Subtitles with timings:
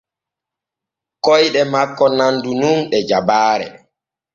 [1.23, 3.67] Koyɗe makko nandu nun ɗe jabaare.